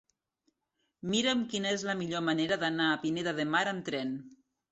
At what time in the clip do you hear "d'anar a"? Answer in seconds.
2.63-2.97